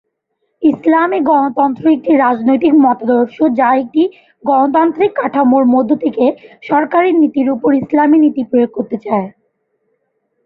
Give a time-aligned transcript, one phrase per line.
[0.61, 4.03] ইসলামী গণতন্ত্র একটি রাজনৈতিক মতাদর্শ যা একটি
[4.43, 6.25] গণতান্ত্রিক কাঠামোর মধ্যে থেকে
[6.63, 9.27] সরকারী নীতির উপর ইসলামী নীতি প্রয়োগ করতে চায়।